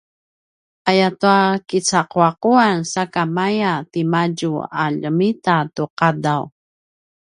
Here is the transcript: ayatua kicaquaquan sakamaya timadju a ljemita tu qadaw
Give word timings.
ayatua 0.91 1.37
kicaquaquan 1.67 2.77
sakamaya 2.91 3.71
timadju 3.91 4.53
a 4.81 4.83
ljemita 4.99 5.55
tu 5.75 5.83
qadaw 5.99 6.43